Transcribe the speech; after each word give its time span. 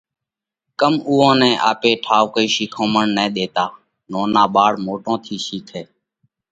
ڪم 0.79 0.93
اُوئون 1.07 1.35
نئہ 1.39 1.51
آپي 1.71 1.91
ٺائُوڪئِي 2.05 2.47
شِيکومڻ 2.55 3.05
نه 3.17 3.25
ۮيتا؟ 3.35 3.65
نونو 4.11 4.43
ٻاۯ 4.53 4.73
موٽون 4.85 5.15
ٿِي 5.23 5.35
شِيکئه۔ 5.45 5.81